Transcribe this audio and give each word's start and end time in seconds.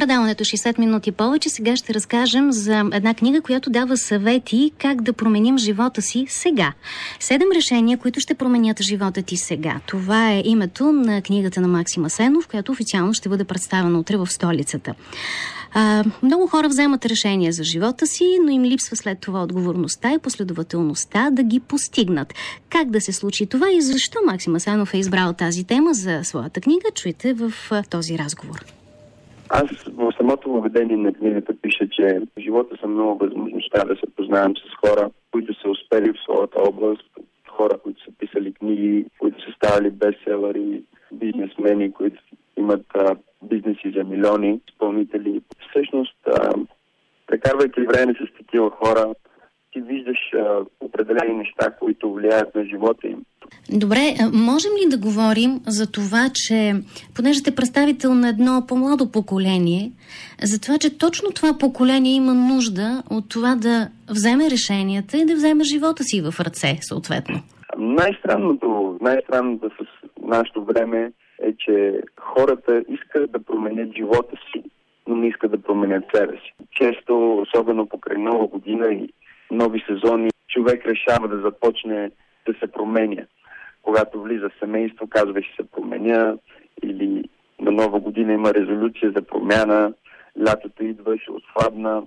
предаването 0.00 0.44
60 0.44 0.78
минути 0.78 1.12
повече 1.12 1.48
сега 1.48 1.76
ще 1.76 1.94
разкажем 1.94 2.52
за 2.52 2.84
една 2.92 3.14
книга, 3.14 3.40
която 3.40 3.70
дава 3.70 3.96
съвети 3.96 4.72
как 4.78 5.02
да 5.02 5.12
променим 5.12 5.58
живота 5.58 6.02
си 6.02 6.26
сега. 6.28 6.72
Седем 7.18 7.48
решения, 7.54 7.98
които 7.98 8.20
ще 8.20 8.34
променят 8.34 8.82
живота 8.82 9.22
ти 9.22 9.36
сега. 9.36 9.80
Това 9.86 10.32
е 10.32 10.42
името 10.44 10.92
на 10.92 11.22
книгата 11.22 11.60
на 11.60 11.68
Максима 11.68 12.10
Сенов, 12.10 12.48
която 12.48 12.72
официално 12.72 13.14
ще 13.14 13.28
бъде 13.28 13.44
представена 13.44 13.98
утре 13.98 14.16
в 14.16 14.26
столицата. 14.26 14.94
А, 15.72 16.04
много 16.22 16.46
хора 16.46 16.68
вземат 16.68 17.06
решения 17.06 17.52
за 17.52 17.64
живота 17.64 18.06
си, 18.06 18.38
но 18.44 18.50
им 18.50 18.64
липсва 18.64 18.96
след 18.96 19.18
това 19.18 19.42
отговорността 19.42 20.12
и 20.12 20.18
последователността 20.18 21.30
да 21.30 21.42
ги 21.42 21.60
постигнат. 21.60 22.34
Как 22.70 22.90
да 22.90 23.00
се 23.00 23.12
случи 23.12 23.46
това 23.46 23.70
и 23.70 23.80
защо 23.80 24.18
Максима 24.26 24.60
Сенов 24.60 24.94
е 24.94 24.98
избрал 24.98 25.32
тази 25.32 25.64
тема 25.64 25.94
за 25.94 26.20
своята 26.24 26.60
книга, 26.60 26.86
чуйте 26.94 27.32
в 27.32 27.52
този 27.90 28.18
разговор. 28.18 28.79
Аз 29.52 29.64
в 29.86 30.12
самото 30.16 30.52
въведение 30.52 30.96
на 30.96 31.12
книгата 31.12 31.54
пиша, 31.62 31.88
че 31.88 32.20
в 32.36 32.40
живота 32.40 32.76
са 32.80 32.86
много 32.86 33.18
възможността 33.18 33.84
да 33.84 33.96
се 33.96 34.14
познавам 34.16 34.54
с 34.56 34.74
хора, 34.86 35.10
които 35.32 35.54
са 35.54 35.70
успели 35.70 36.12
в 36.12 36.22
своята 36.22 36.62
област, 36.62 37.10
хора, 37.48 37.78
които 37.78 38.04
са 38.04 38.10
писали 38.18 38.54
книги, 38.54 39.06
които 39.18 39.44
са 39.44 39.52
ставали 39.52 39.90
бестселери, 39.90 40.82
бизнесмени, 41.12 41.92
които 41.92 42.22
имат 42.56 42.86
а, 42.94 43.16
бизнеси 43.42 43.92
за 43.96 44.04
милиони, 44.04 44.60
изпълнители. 44.68 45.42
Всъщност, 45.70 46.16
а, 46.26 46.52
прекарвайки 47.26 47.80
време 47.80 48.14
с 48.14 48.38
такива 48.38 48.70
хора, 48.70 49.14
ти 49.72 49.80
виждаш 49.80 50.18
а, 50.34 50.64
определени 50.80 51.34
неща, 51.34 51.70
които 51.70 52.12
влияят 52.12 52.54
на 52.54 52.64
живота 52.64 53.08
им. 53.08 53.24
Добре, 53.72 54.14
можем 54.32 54.70
ли 54.80 54.90
да 54.90 54.98
говорим 54.98 55.60
за 55.66 55.92
това, 55.92 56.30
че 56.34 56.74
понеже 57.16 57.38
сте 57.38 57.54
представител 57.54 58.14
на 58.14 58.28
едно 58.28 58.64
по-младо 58.68 59.12
поколение, 59.12 59.92
за 60.42 60.60
това, 60.60 60.78
че 60.78 60.98
точно 60.98 61.30
това 61.30 61.58
поколение 61.58 62.12
има 62.12 62.34
нужда 62.34 63.02
от 63.10 63.28
това 63.28 63.54
да 63.56 63.88
вземе 64.10 64.50
решенията 64.50 65.16
и 65.16 65.26
да 65.26 65.34
вземе 65.34 65.64
живота 65.64 66.04
си 66.04 66.20
в 66.20 66.40
ръце, 66.40 66.78
съответно? 66.80 67.42
Най-странното, 67.78 68.98
най-странното 69.00 69.70
с 69.70 70.08
нашето 70.22 70.64
време 70.64 71.12
е, 71.42 71.52
че 71.58 72.00
хората 72.20 72.82
искат 72.88 73.32
да 73.32 73.44
променят 73.44 73.96
живота 73.96 74.36
си, 74.52 74.62
но 75.08 75.16
не 75.16 75.28
искат 75.28 75.50
да 75.50 75.62
променят 75.62 76.04
себе 76.14 76.32
си. 76.32 76.52
Често, 76.72 77.38
особено 77.38 77.86
покрай 77.86 78.18
нова 78.18 78.46
година 78.46 78.86
и 78.92 79.08
нови 79.50 79.84
сезони, 79.88 80.30
човек 80.48 80.86
решава 80.86 81.28
да 81.28 81.40
започне 81.40 82.10
да 82.46 82.54
се 82.60 82.72
променя. 82.72 83.22
Когато 83.82 84.22
влиза 84.22 84.50
семейство, 84.58 85.06
казва, 85.08 85.42
ще 85.42 85.62
се 85.62 85.70
променя 85.70 86.34
или 86.82 87.24
на 87.60 87.70
нова 87.70 88.00
година 88.00 88.32
има 88.32 88.54
резолюция 88.54 89.12
за 89.16 89.22
промяна, 89.22 89.92
лятото 90.46 90.84
идва, 90.84 91.18
ще 91.18 91.32
отслабна. 91.32 92.02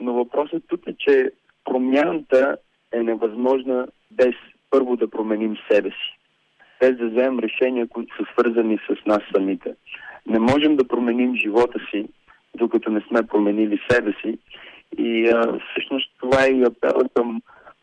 Но 0.00 0.12
въпросът 0.12 0.62
тук 0.68 0.80
е, 0.86 0.94
че 0.98 1.30
промяната 1.64 2.56
е 2.92 3.02
невъзможна 3.02 3.86
без 4.10 4.34
първо 4.70 4.96
да 4.96 5.10
променим 5.10 5.56
себе 5.70 5.90
си 5.90 6.18
без 6.80 6.96
да 6.96 7.08
вземем 7.08 7.38
решения, 7.38 7.88
които 7.88 8.16
са 8.16 8.24
свързани 8.32 8.78
с 8.78 9.06
нас 9.06 9.22
самите. 9.34 9.74
Не 10.26 10.38
можем 10.38 10.76
да 10.76 10.88
променим 10.88 11.36
живота 11.36 11.78
си, 11.90 12.08
докато 12.54 12.90
не 12.90 13.00
сме 13.00 13.22
променили 13.22 13.80
себе 13.90 14.12
си. 14.22 14.38
И 14.98 15.28
а, 15.28 15.58
всъщност 15.70 16.10
това 16.20 16.44
е 16.44 16.48
и 16.48 16.64
апела 16.64 17.04
към, 17.14 17.42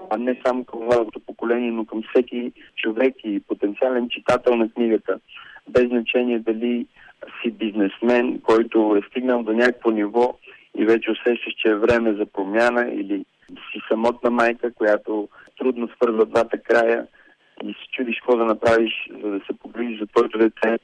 а 0.10 0.18
не 0.18 0.42
само 0.46 0.66
към 0.66 0.80
младото 0.80 1.20
поколение, 1.20 1.72
но 1.72 1.86
към 1.86 2.04
всеки 2.10 2.52
човек 2.76 3.16
и 3.24 3.40
потенциален 3.48 4.10
читател 4.10 4.56
на 4.56 4.70
книгата. 4.70 5.20
Без 5.70 5.88
значение 5.88 6.40
дали 6.40 6.88
си 7.42 7.52
бизнесмен, 7.52 8.40
който 8.40 8.98
е 8.98 9.08
стигнал 9.10 9.44
до 9.44 9.54
някакво 9.54 9.92
ниво 9.92 10.38
и 10.78 10.86
вече 10.86 11.12
усещаш, 11.12 11.54
че 11.54 11.68
е 11.68 11.76
време 11.76 12.14
за 12.14 12.26
промяна 12.26 12.92
или 12.94 13.26
си 13.50 13.82
самотна 13.88 14.30
майка, 14.30 14.74
която 14.74 15.28
трудно 15.60 15.88
свързва 15.88 16.26
двата 16.26 16.58
края 16.58 17.08
и 17.64 17.68
се 17.68 17.92
чудиш 17.92 18.18
какво 18.18 18.38
да 18.38 18.46
направиш, 18.46 19.10
за 19.24 19.30
да 19.30 19.40
се 19.40 19.60
погрижиш 19.60 20.00
за 20.00 20.08
твоето 20.08 20.38
дете, 20.38 20.78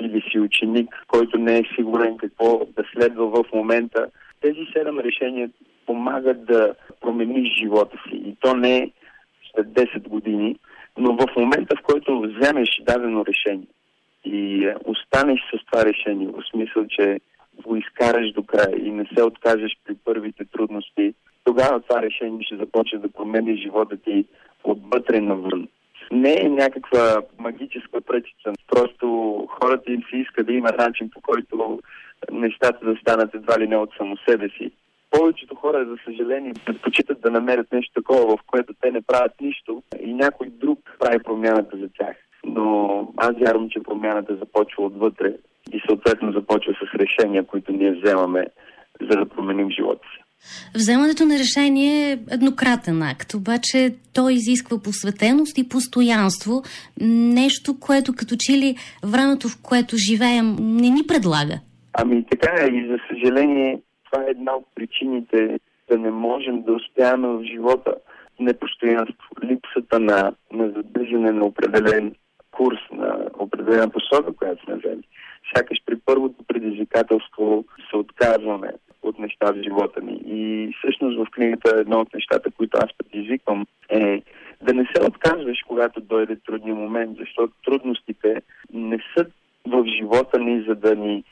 или 0.00 0.22
си 0.30 0.38
ученик, 0.38 1.04
който 1.08 1.38
не 1.38 1.58
е 1.58 1.68
сигурен 1.74 2.16
какво 2.16 2.58
да 2.76 2.84
следва 2.92 3.26
в 3.26 3.44
момента. 3.52 4.06
Тези 4.40 4.66
седем 4.72 4.98
решения 4.98 5.50
помагат 5.86 6.44
да 6.44 6.74
промениш 7.08 7.58
живота 7.58 7.96
си. 8.08 8.16
И 8.16 8.36
то 8.40 8.54
не 8.54 8.90
след 9.54 9.66
10 9.66 10.08
години, 10.08 10.56
но 10.98 11.16
в 11.16 11.26
момента, 11.36 11.76
в 11.76 11.82
който 11.82 12.20
вземеш 12.20 12.68
дадено 12.82 13.24
решение 13.26 13.66
и 14.24 14.64
е, 14.64 14.74
останеш 14.84 15.40
с 15.40 15.66
това 15.66 15.84
решение, 15.84 16.28
в 16.28 16.42
смисъл, 16.50 16.86
че 16.88 17.20
го 17.64 17.76
изкараш 17.76 18.32
до 18.32 18.42
края 18.42 18.86
и 18.86 18.90
не 18.90 19.04
се 19.16 19.22
откажеш 19.22 19.78
при 19.84 19.94
първите 20.04 20.44
трудности, 20.44 21.14
тогава 21.44 21.80
това 21.80 22.02
решение 22.02 22.42
ще 22.42 22.56
започне 22.56 22.98
да 22.98 23.12
промени 23.12 23.62
живота 23.62 23.96
ти 23.96 24.24
отвътре 24.64 25.20
навън 25.20 25.68
не 26.12 26.40
е 26.40 26.48
някаква 26.48 27.22
магическа 27.38 28.00
пръчица. 28.00 28.52
Просто 28.68 29.06
хората 29.48 29.92
им 29.92 30.02
се 30.10 30.16
иска 30.16 30.44
да 30.44 30.52
има 30.52 30.70
начин, 30.78 31.10
по 31.10 31.20
който 31.20 31.80
нещата 32.32 32.86
да 32.86 32.96
станат 32.96 33.34
едва 33.34 33.58
ли 33.58 33.66
не 33.68 33.76
от 33.76 33.90
само 33.98 34.16
себе 34.16 34.48
си. 34.48 34.70
Повечето 35.10 35.54
хора, 35.54 35.86
за 35.88 35.96
съжаление, 36.04 36.52
предпочитат 36.66 37.20
да 37.20 37.30
намерят 37.30 37.72
нещо 37.72 37.92
такова, 37.94 38.36
в 38.36 38.40
което 38.46 38.74
те 38.80 38.90
не 38.90 39.02
правят 39.02 39.32
нищо 39.40 39.82
и 40.00 40.14
някой 40.14 40.48
друг 40.50 40.78
прави 40.98 41.18
промяната 41.18 41.76
за 41.76 41.88
тях. 41.98 42.16
Но 42.44 43.08
аз 43.16 43.30
вярвам, 43.40 43.68
че 43.70 43.82
промяната 43.82 44.36
започва 44.36 44.84
отвътре 44.84 45.34
и 45.72 45.80
съответно 45.88 46.32
започва 46.32 46.72
с 46.72 46.94
решения, 46.94 47.46
които 47.46 47.72
ние 47.72 47.92
вземаме, 47.92 48.46
за 49.00 49.16
да 49.16 49.28
променим 49.28 49.70
живота 49.70 50.00
си. 50.14 50.22
Вземането 50.74 51.24
на 51.24 51.38
решение 51.38 52.12
е 52.12 52.18
еднократен 52.30 53.02
акт, 53.02 53.34
обаче 53.34 53.94
той 54.14 54.32
изисква 54.32 54.82
посветеност 54.82 55.58
и 55.58 55.68
постоянство, 55.68 56.62
нещо, 57.40 57.80
което 57.80 58.12
като 58.16 58.34
че 58.38 58.52
ли 58.52 58.76
времето, 59.04 59.48
в 59.48 59.62
което 59.62 59.96
живеем, 59.96 60.56
не 60.58 60.90
ни 60.90 61.02
предлага. 61.08 61.60
Ами 61.92 62.24
така 62.30 62.64
е 62.64 62.66
и 62.66 62.86
за 62.88 62.98
съжаление 63.10 63.80
това 64.10 64.24
е 64.24 64.30
една 64.30 64.56
от 64.56 64.66
причините 64.74 65.60
да 65.90 65.98
не 65.98 66.10
можем 66.10 66.62
да 66.62 66.72
успяваме 66.72 67.28
в 67.28 67.44
живота. 67.44 67.94
Непостоянство, 68.40 69.28
липсата 69.44 70.00
на, 70.00 70.32
на 70.52 70.70
задържане 70.70 71.32
на 71.32 71.44
определен 71.44 72.14
курс, 72.50 72.78
на 72.92 73.30
определена 73.38 73.90
посока, 73.90 74.32
която 74.36 74.64
сме 74.64 74.74
взели. 74.74 75.02
Сякаш 75.56 75.78
при 75.86 75.96
първото 75.96 76.44
предизвикателство 76.48 77.64
се 77.90 77.96
отказваме 77.96 78.72
от 79.02 79.18
неща 79.18 79.52
в 79.52 79.62
живота 79.62 80.00
ни. 80.00 80.20
И 80.26 80.72
всъщност 80.78 81.18
в 81.18 81.30
книгата 81.30 81.76
едно 81.76 82.00
от 82.00 82.14
нещата, 82.14 82.50
които 82.50 82.78
аз 82.82 82.90
предизвиквам 82.98 83.66
е 83.88 84.22
да 84.62 84.74
не 84.74 84.84
се 84.94 85.06
отказваш, 85.06 85.58
когато 85.68 86.00
дойде 86.00 86.36
трудния 86.36 86.74
момент, 86.74 87.18
защото 87.18 87.52
трудностите 87.64 88.42
не 88.72 88.98
са 89.16 89.26
в 89.66 89.84
живота 89.98 90.38
ни, 90.38 90.64
за 90.68 90.74
да 90.74 90.96
ни 90.96 91.24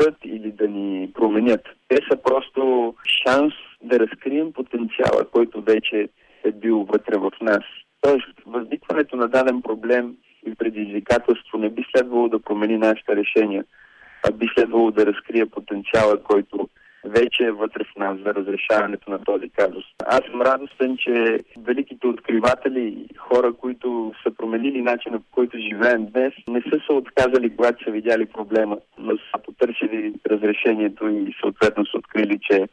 спрат 0.00 0.16
или 0.24 0.52
да 0.52 0.68
ни 0.68 1.12
променят. 1.12 1.60
Те 1.88 1.96
са 2.10 2.22
просто 2.22 2.94
шанс 3.26 3.52
да 3.82 4.00
разкрием 4.00 4.52
потенциала, 4.52 5.24
който 5.32 5.62
вече 5.62 6.08
е 6.44 6.52
бил 6.52 6.86
вътре 6.92 7.18
в 7.18 7.30
нас. 7.40 7.64
Тоест, 8.00 8.26
възникването 8.46 9.16
на 9.16 9.28
даден 9.28 9.62
проблем 9.62 10.16
и 10.46 10.54
предизвикателство 10.54 11.58
не 11.58 11.70
би 11.70 11.84
следвало 11.90 12.28
да 12.28 12.38
промени 12.38 12.78
нашите 12.78 13.16
решения, 13.16 13.64
а 14.28 14.32
би 14.32 14.46
следвало 14.54 14.90
да 14.90 15.06
разкрие 15.06 15.46
потенциала, 15.46 16.22
който 16.22 16.68
вече 17.04 17.44
е 17.44 17.52
вътре 17.52 17.84
в 17.84 17.96
нас 17.96 18.18
за 18.18 18.34
разрешаването 18.34 19.10
на 19.10 19.24
този 19.24 19.48
казус. 19.48 19.84
Аз 20.06 20.20
съм 20.30 20.42
радостен, 20.42 20.96
че 20.96 21.38
великите 21.58 22.06
откриватели, 22.06 23.06
хора, 23.16 23.52
които 23.52 24.12
са 24.22 24.34
променили 24.34 24.82
начина 24.82 25.18
по 25.18 25.26
който 25.32 25.58
живеем 25.58 26.06
днес, 26.06 26.32
не 26.48 26.60
са 26.60 26.80
се 26.86 26.92
отказали, 26.92 27.56
когато 27.56 27.84
са 27.84 27.90
видяли 27.90 28.26
проблема, 28.26 28.78
но 28.98 29.12
са 29.16 29.42
потърсили 29.44 30.14
разрешението 30.30 31.08
и 31.08 31.34
съответно 31.40 31.86
са 31.86 31.98
открили, 31.98 32.38
че 32.42 32.68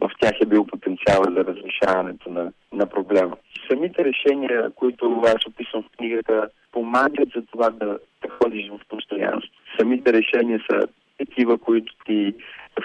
в 0.00 0.10
тях 0.20 0.32
е 0.40 0.46
бил 0.46 0.66
потенциал 0.66 1.22
за 1.36 1.44
разрешаването 1.44 2.30
на, 2.30 2.52
на 2.72 2.86
проблема. 2.86 3.36
Самите 3.70 4.04
решения, 4.04 4.70
които 4.70 5.22
аз 5.26 5.46
описвам 5.46 5.82
в 5.82 5.96
книгата, 5.96 6.48
помагат 6.72 7.28
за 7.36 7.42
това 7.52 7.70
да, 7.70 7.98
да 8.22 8.28
ходиш 8.28 8.70
в 8.70 8.88
постоянство. 8.88 9.50
Самите 9.78 10.12
решения 10.12 10.60
са 10.70 10.80
такива, 11.18 11.58
които 11.58 11.94
ти 12.06 12.34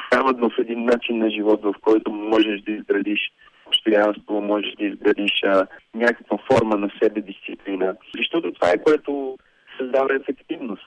вкарват 0.05 0.39
в 0.39 0.51
един 0.59 0.85
начин 0.85 1.17
на 1.17 1.29
живот, 1.29 1.61
в 1.63 1.73
който 1.81 2.11
можеш 2.11 2.61
да 2.61 2.71
изградиш 2.71 3.19
постоянство, 3.65 4.41
можеш 4.41 4.75
да 4.79 4.85
изградиш 4.85 5.43
а, 5.43 5.67
някаква 5.95 6.37
форма 6.51 6.75
на 6.75 6.89
себе 7.03 7.21
дисциплина. 7.21 7.95
Защото 8.17 8.53
това 8.53 8.69
е 8.69 8.83
което 8.83 9.37
създава 9.77 10.15
ефективност. 10.15 10.85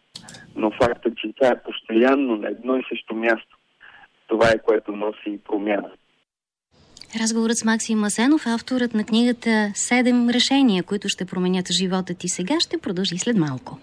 Но 0.56 0.70
фактът, 0.70 1.16
че 1.16 1.28
тя 1.40 1.48
е 1.48 1.62
постоянно 1.62 2.36
на 2.36 2.48
едно 2.48 2.76
и 2.76 2.82
също 2.88 3.14
място, 3.14 3.56
това 4.26 4.48
е 4.48 4.62
което 4.64 4.92
носи 4.92 5.30
и 5.30 5.38
промяна. 5.38 5.90
Разговорът 7.20 7.56
с 7.56 7.64
Максим 7.64 7.98
Масенов, 7.98 8.46
авторът 8.46 8.94
на 8.94 9.04
книгата 9.04 9.70
Седем 9.74 10.28
решения, 10.28 10.82
които 10.82 11.08
ще 11.08 11.24
променят 11.24 11.72
живота 11.72 12.14
ти 12.14 12.28
сега, 12.28 12.60
ще 12.60 12.78
продължи 12.78 13.18
след 13.18 13.36
малко. 13.36 13.78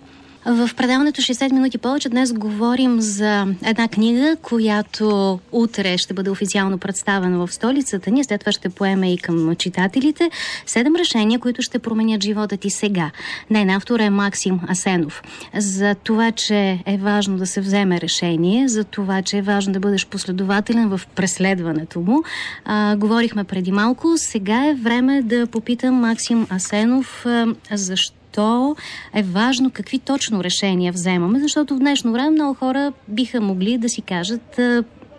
В 0.49 0.69
предаването 0.77 1.21
60 1.21 1.51
минути 1.51 1.77
повече 1.77 2.09
днес 2.09 2.33
говорим 2.33 3.01
за 3.01 3.47
една 3.65 3.87
книга, 3.87 4.37
която 4.41 5.39
утре 5.51 5.97
ще 5.97 6.13
бъде 6.13 6.29
официално 6.29 6.77
представена 6.77 7.47
в 7.47 7.53
столицата 7.53 8.11
ни, 8.11 8.23
след 8.23 8.39
това 8.39 8.51
ще 8.51 8.69
поеме 8.69 9.13
и 9.13 9.17
към 9.17 9.55
читателите. 9.55 10.29
Седем 10.65 10.95
решения, 10.95 11.39
които 11.39 11.61
ще 11.61 11.79
променят 11.79 12.23
живота 12.23 12.57
ти 12.57 12.69
сега. 12.69 13.11
Нейна 13.49 13.75
автор 13.75 13.99
е 13.99 14.09
Максим 14.09 14.59
Асенов. 14.69 15.21
За 15.57 15.95
това, 15.95 16.31
че 16.31 16.79
е 16.85 16.97
важно 16.97 17.37
да 17.37 17.45
се 17.45 17.61
вземе 17.61 18.01
решение, 18.01 18.67
за 18.67 18.83
това, 18.83 19.21
че 19.21 19.37
е 19.37 19.41
важно 19.41 19.73
да 19.73 19.79
бъдеш 19.79 20.07
последователен 20.07 20.89
в 20.89 21.01
преследването 21.15 21.99
му. 21.99 22.23
А, 22.65 22.95
говорихме 22.95 23.43
преди 23.43 23.71
малко. 23.71 24.13
Сега 24.17 24.65
е 24.65 24.73
време 24.73 25.21
да 25.21 25.47
попитам 25.47 25.95
Максим 25.95 26.47
Асенов 26.49 27.25
а, 27.25 27.45
защо 27.71 28.16
защо 28.37 28.75
е 29.15 29.23
важно 29.23 29.71
какви 29.71 29.99
точно 29.99 30.43
решения 30.43 30.93
вземаме, 30.93 31.39
защото 31.39 31.75
в 31.75 31.79
днешно 31.79 32.11
време 32.11 32.29
много 32.29 32.53
хора 32.53 32.93
биха 33.07 33.41
могли 33.41 33.77
да 33.77 33.89
си 33.89 34.01
кажат 34.01 34.59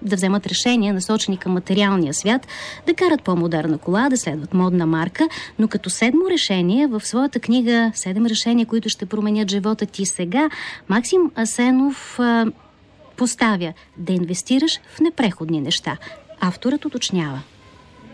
да 0.02 0.16
вземат 0.16 0.46
решения, 0.46 0.94
насочени 0.94 1.38
към 1.38 1.52
материалния 1.52 2.14
свят, 2.14 2.46
да 2.86 2.94
карат 2.94 3.22
по-модерна 3.22 3.78
кола, 3.78 4.08
да 4.08 4.16
следват 4.16 4.54
модна 4.54 4.86
марка, 4.86 5.28
но 5.58 5.68
като 5.68 5.90
седмо 5.90 6.30
решение 6.30 6.86
в 6.86 7.00
своята 7.00 7.40
книга 7.40 7.90
Седем 7.94 8.26
решения, 8.26 8.66
които 8.66 8.88
ще 8.88 9.06
променят 9.06 9.50
живота 9.50 9.86
ти 9.86 10.06
сега, 10.06 10.50
Максим 10.88 11.30
Асенов 11.34 12.18
поставя 13.16 13.72
да 13.96 14.12
инвестираш 14.12 14.78
в 14.78 15.00
непреходни 15.00 15.60
неща. 15.60 15.96
Авторът 16.40 16.84
уточнява. 16.84 17.40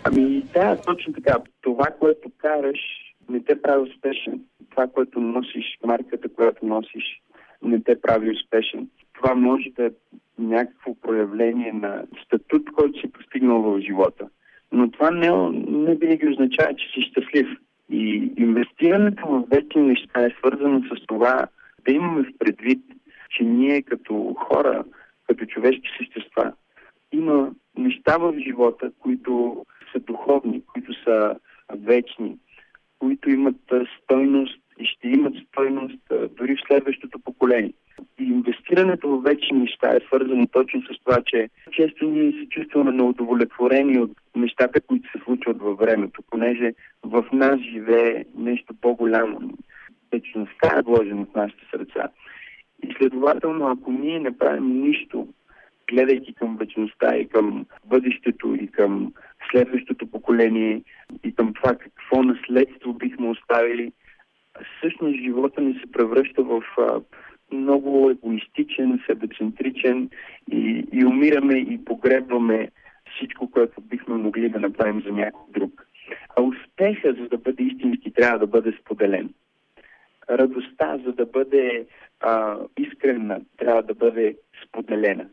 Ами 0.04 0.42
да, 0.54 0.76
точно 0.86 1.12
така. 1.12 1.36
Това, 1.62 1.86
което 2.00 2.28
караш, 2.38 3.03
не 3.28 3.40
те 3.40 3.62
прави 3.62 3.90
успешен 3.90 4.40
това, 4.74 4.86
което 4.86 5.20
носиш, 5.20 5.78
марката, 5.84 6.28
която 6.28 6.66
носиш, 6.66 7.22
не 7.62 7.80
те 7.80 8.00
прави 8.00 8.30
успешен. 8.30 8.88
Това 9.12 9.34
може 9.34 9.70
да 9.70 9.84
е 9.86 9.90
някакво 10.38 10.94
проявление 10.94 11.72
на 11.72 12.02
статут, 12.24 12.72
който 12.72 13.00
си 13.00 13.12
постигнал 13.12 13.62
в 13.62 13.80
живота. 13.80 14.28
Но 14.72 14.90
това 14.90 15.10
не, 15.10 15.30
не 15.68 15.94
винаги 15.94 16.28
означава, 16.28 16.74
че 16.74 16.86
си 16.88 17.02
щастлив. 17.02 17.46
И 17.90 18.32
инвестирането 18.36 19.26
в 19.26 19.44
вечни 19.50 19.82
неща 19.82 20.24
е 20.26 20.34
свързано 20.38 20.82
с 20.82 21.06
това 21.06 21.46
да 21.86 21.92
имаме 21.92 22.22
в 22.22 22.38
предвид, 22.38 22.82
че 23.30 23.44
ние 23.44 23.82
като 23.82 24.36
хора, 24.38 24.84
като 25.28 25.46
човешки 25.46 25.88
същества, 25.98 26.52
има 27.12 27.50
неща 27.76 28.16
в 28.16 28.34
живота, 28.38 28.90
които 28.98 29.64
са 29.92 30.00
духовни, 30.00 30.62
които 30.72 30.92
са 31.04 31.36
вечни, 31.74 32.38
които 33.04 33.30
имат 33.30 33.56
стойност 34.02 34.60
и 34.78 34.84
ще 34.86 35.08
имат 35.08 35.34
стойност 35.48 35.98
дори 36.36 36.56
в 36.56 36.66
следващото 36.66 37.18
поколение. 37.18 37.72
И 38.18 38.24
инвестирането 38.24 39.08
в 39.08 39.22
вечни 39.22 39.58
неща 39.58 39.90
е 39.90 40.06
свързано 40.06 40.46
точно 40.46 40.82
с 40.82 41.04
това, 41.04 41.22
че 41.26 41.48
често 41.72 42.06
ние 42.06 42.32
се 42.32 42.48
чувстваме 42.48 42.92
неудовлетворени 42.92 43.98
от 43.98 44.10
нещата, 44.36 44.80
които 44.80 45.10
се 45.10 45.24
случват 45.24 45.62
във 45.62 45.78
времето, 45.78 46.22
понеже 46.30 46.72
в 47.02 47.24
нас 47.32 47.60
живее 47.60 48.24
нещо 48.38 48.74
по-голямо. 48.80 49.40
Вечността 50.12 50.78
е 50.78 50.82
вложена 50.82 51.24
в 51.24 51.34
нашите 51.34 51.62
сърца. 51.70 52.08
И 52.82 52.94
следователно, 52.98 53.66
ако 53.66 53.92
ние 53.92 54.20
не 54.20 54.38
правим 54.38 54.80
нищо, 54.80 55.28
гледайки 55.90 56.34
към 56.34 56.56
вечността 56.56 57.16
и 57.16 57.28
към 57.28 57.66
бъдещето 57.86 58.54
и 58.54 58.66
към 58.68 59.12
следващото 59.50 60.06
поколение 60.06 60.82
и 61.24 61.34
към 61.34 61.43
това 61.64 61.76
какво 61.76 62.22
наследство 62.22 62.92
бихме 62.92 63.28
оставили, 63.28 63.92
всъщност 64.78 65.20
живота 65.20 65.60
ни 65.60 65.74
се 65.74 65.92
превръща 65.92 66.42
в 66.42 66.62
а, 66.78 67.00
много 67.52 68.10
егоистичен, 68.10 69.00
себецентричен 69.06 70.10
и, 70.52 70.84
и 70.92 71.04
умираме 71.04 71.54
и 71.54 71.84
погребваме 71.84 72.68
всичко, 73.14 73.50
което 73.50 73.80
бихме 73.80 74.14
могли 74.14 74.48
да 74.48 74.60
направим 74.60 75.02
за 75.06 75.12
някой 75.12 75.52
друг. 75.52 75.86
А 76.36 76.42
успеха, 76.42 77.14
за 77.20 77.28
да 77.28 77.38
бъде 77.38 77.62
истински, 77.62 78.12
трябва 78.12 78.38
да 78.38 78.46
бъде 78.46 78.72
споделен. 78.80 79.30
Радостта, 80.30 80.98
за 81.06 81.12
да 81.12 81.26
бъде 81.26 81.86
а, 82.20 82.56
искрена, 82.78 83.40
трябва 83.56 83.82
да 83.82 83.94
бъде 83.94 84.36
споделена. 84.64 85.26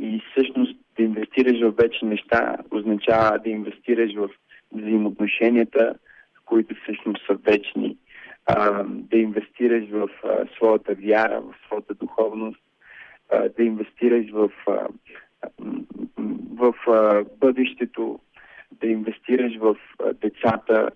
И 0.00 0.22
всъщност 0.30 0.76
да 0.96 1.02
инвестираш 1.02 1.60
в 1.60 1.74
вече 1.76 2.04
неща 2.04 2.56
означава 2.70 3.38
да 3.38 3.50
инвестираш 3.50 4.14
в 4.14 4.30
взаимоотношенията, 4.72 5.94
които 6.44 6.74
всъщност 6.82 7.26
са 7.26 7.34
вечни 7.34 7.96
а, 8.46 8.84
да 8.84 9.16
инвестираш 9.16 9.84
в 9.90 10.08
а, 10.24 10.46
своята 10.56 10.94
вяра, 10.94 11.40
в 11.40 11.54
своята 11.66 11.94
духовност, 11.94 12.60
а, 13.32 13.48
да 13.48 13.62
инвестираш 13.62 14.30
в, 14.30 14.50
а, 14.66 14.88
в 16.54 16.74
а, 16.86 17.24
бъдещето, 17.40 18.20
да 18.72 18.86
инвестираш 18.86 19.56
в 19.56 19.76
а, 19.98 20.12
децата. 20.12 20.90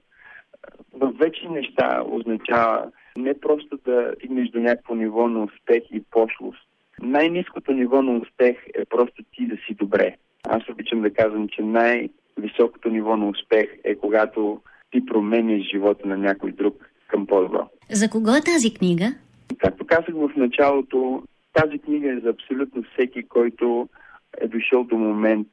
В 0.93 1.13
вече 1.19 1.49
неща 1.49 2.03
означава 2.07 2.93
не 3.17 3.41
просто 3.41 3.79
да 3.85 4.15
стигнеш 4.17 4.49
до 4.49 4.61
някакво 4.61 4.95
ниво 4.95 5.29
на 5.29 5.45
успех 5.45 5.83
и 5.91 6.03
пошлост. 6.11 6.69
Най-низкото 7.01 7.73
ниво 7.73 8.03
на 8.03 8.13
успех 8.13 8.57
е 8.75 8.85
просто 8.85 9.23
ти 9.35 9.47
да 9.47 9.57
си 9.57 9.75
добре. 9.75 10.17
Аз 10.49 10.69
обичам 10.69 11.03
да 11.03 11.15
казвам, 11.15 11.49
че 11.49 11.63
най-високото 12.39 12.89
ниво 12.89 13.17
на 13.17 13.29
успех 13.29 13.67
е 13.85 13.95
когато 13.95 14.61
ти 14.91 15.07
променяш 15.07 15.63
живота 15.73 16.09
на 16.09 16.17
някой 16.17 16.53
друг 16.53 16.91
към 17.09 17.27
по-добро. 17.27 17.69
За 17.91 18.11
кого 18.11 18.31
е 18.37 18.41
тази 18.41 18.75
книга? 18.75 19.15
Както 19.59 19.87
казах 19.87 20.15
в 20.15 20.31
началото, 20.37 21.23
тази 21.53 21.79
книга 21.79 22.13
е 22.13 22.21
за 22.21 22.29
абсолютно 22.29 22.83
всеки, 22.93 23.23
който 23.23 23.89
е 24.41 24.49
дошъл 24.49 24.85
до 24.85 24.97
момент, 24.97 25.49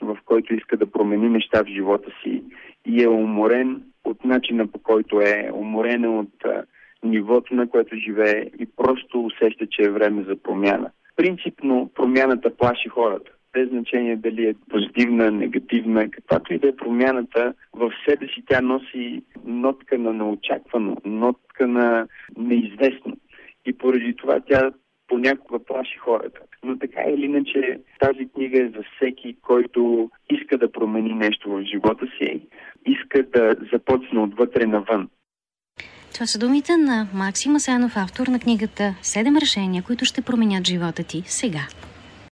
в 0.00 0.18
който 0.24 0.54
иска 0.54 0.76
да 0.76 0.90
промени 0.90 1.28
неща 1.28 1.62
в 1.64 1.68
живота 1.68 2.10
си 2.22 2.42
и 2.86 3.02
е 3.02 3.08
уморен 3.08 3.82
от 4.04 4.24
начина 4.24 4.66
по 4.66 4.78
който 4.78 5.20
е, 5.20 5.50
уморен 5.54 6.04
е 6.04 6.08
от 6.08 6.44
а, 6.44 6.62
нивото, 7.04 7.54
на 7.54 7.68
което 7.68 7.96
живее 7.96 8.50
и 8.58 8.66
просто 8.76 9.24
усеща, 9.24 9.66
че 9.70 9.82
е 9.82 9.90
време 9.90 10.24
за 10.28 10.36
промяна. 10.36 10.90
Принципно 11.16 11.90
промяната 11.94 12.56
плаши 12.56 12.88
хората 12.88 13.30
без 13.54 13.68
значение 13.68 14.16
дали 14.16 14.46
е 14.46 14.54
позитивна, 14.70 15.30
негативна, 15.30 16.10
каквато 16.10 16.54
и 16.54 16.58
да 16.58 16.68
е 16.68 16.76
промяната, 16.76 17.54
в 17.72 17.92
себе 18.08 18.26
си 18.26 18.42
тя 18.48 18.60
носи 18.60 19.22
нотка 19.44 19.98
на 19.98 20.12
неочаквано, 20.12 20.96
нотка 21.04 21.66
на 21.66 22.06
неизвестно. 22.36 23.16
И 23.66 23.72
поради 23.72 24.16
това 24.16 24.40
тя 24.40 24.70
понякога 25.08 25.64
плаши 25.64 25.98
хората. 25.98 26.40
Но 26.64 26.78
така 26.78 27.02
или 27.02 27.24
иначе 27.24 27.80
тази 28.00 28.28
книга 28.28 28.62
е 28.62 28.68
за 28.68 28.82
всеки, 28.96 29.36
който 29.42 30.10
иска 30.30 30.58
да 30.58 30.72
промени 30.72 31.14
нещо 31.14 31.50
в 31.50 31.62
живота 31.62 32.06
си, 32.18 32.40
иска 32.86 33.22
да 33.22 33.56
започне 33.72 34.20
отвътре 34.20 34.66
навън. 34.66 35.08
Това 36.14 36.26
са 36.26 36.38
думите 36.38 36.76
на 36.76 37.08
Максима 37.14 37.60
Сенов, 37.60 37.92
автор 37.96 38.26
на 38.26 38.38
книгата 38.38 38.94
«Седем 39.02 39.36
решения, 39.36 39.82
които 39.82 40.04
ще 40.04 40.22
променят 40.22 40.66
живота 40.66 41.04
ти 41.04 41.22
сега». 41.26 41.66